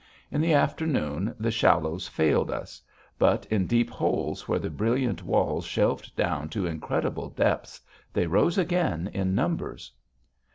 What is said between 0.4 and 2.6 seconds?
the afternoon, the shallows failed